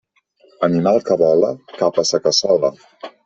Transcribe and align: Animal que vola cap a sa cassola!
Animal 0.67 0.97
que 1.09 1.17
vola 1.23 1.51
cap 1.83 2.01
a 2.05 2.09
sa 2.13 2.21
cassola! 2.27 2.73